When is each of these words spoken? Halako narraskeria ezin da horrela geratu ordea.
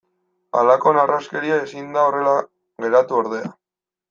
Halako 0.61 0.93
narraskeria 0.97 1.59
ezin 1.67 1.93
da 1.99 2.07
horrela 2.09 2.35
geratu 2.87 3.21
ordea. 3.23 3.55